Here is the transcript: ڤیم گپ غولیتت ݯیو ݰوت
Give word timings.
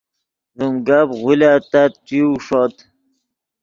ڤیم 0.57 0.75
گپ 0.87 1.09
غولیتت 1.21 1.91
ݯیو 2.07 2.29
ݰوت 2.45 2.75